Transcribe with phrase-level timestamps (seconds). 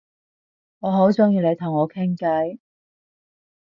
[0.79, 2.57] 我好鍾意你同我傾偈